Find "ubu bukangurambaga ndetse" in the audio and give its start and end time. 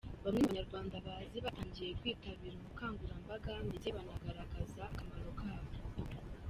2.57-3.87